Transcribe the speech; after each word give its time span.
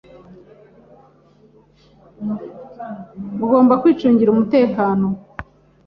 Mugomba 3.37 3.73
kwicungira 3.81 4.29
’umutekano 4.31 5.07